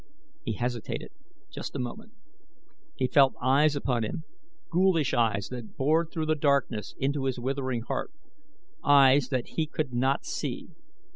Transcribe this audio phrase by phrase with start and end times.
[0.43, 1.11] He hesitated
[1.51, 2.13] just a moment.
[2.95, 4.23] He felt eyes upon him
[4.71, 8.11] ghoulish eyes that bored through the darkness into his withering heart
[8.83, 10.69] eyes that he could not see.